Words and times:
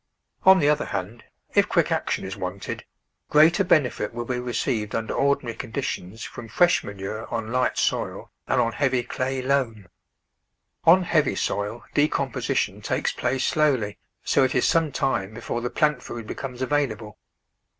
On 0.45 0.57
the 0.57 0.67
other 0.67 0.85
hand, 0.85 1.25
if 1.53 1.69
quick 1.69 1.91
action 1.91 2.25
is 2.25 2.35
wanted, 2.35 2.85
greater 3.29 3.63
benefit 3.63 4.15
will 4.15 4.25
be 4.25 4.39
received 4.39 4.95
under 4.95 5.13
ordinary 5.13 5.55
con 5.55 5.71
ditions 5.71 6.25
from 6.25 6.47
fresh 6.47 6.83
manure 6.83 7.31
on 7.31 7.51
light 7.51 7.77
soil 7.77 8.31
than 8.47 8.59
on 8.59 8.71
heavy 8.71 9.03
clay 9.03 9.43
loam. 9.43 9.89
On 10.85 11.03
heavy 11.03 11.35
soil 11.35 11.83
decomposition 11.93 12.81
takes 12.81 13.13
place 13.13 13.45
slowly, 13.45 13.99
so 14.23 14.43
it 14.43 14.55
is 14.55 14.67
some 14.67 14.91
time 14.91 15.35
before 15.35 15.61
the 15.61 15.69
plant 15.69 16.01
food 16.01 16.25
becomes 16.25 16.63
available. 16.63 17.19